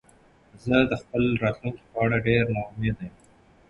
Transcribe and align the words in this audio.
زه 0.63 0.77
د 0.89 0.93
خپل 1.01 1.23
راتلونکې 1.43 1.83
په 1.91 1.97
اړه 2.03 2.17
ډېره 2.27 2.47
نا 2.55 2.61
امیده 2.71 3.01
یم 3.07 3.15